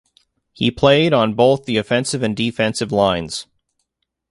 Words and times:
He 0.51 0.71
played 0.71 1.13
on 1.13 1.35
both 1.35 1.65
the 1.65 1.77
offensive 1.77 2.23
and 2.23 2.35
defensive 2.35 2.91
lines. 2.91 3.45